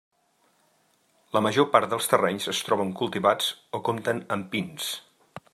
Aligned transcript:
La 1.37 1.43
major 1.49 1.67
part 1.75 1.91
dels 1.91 2.09
terrenys 2.13 2.51
es 2.55 2.63
troben 2.71 2.97
cultivats 3.03 3.55
o 3.81 3.85
compten 3.91 4.27
amb 4.39 4.53
pins. 4.57 4.93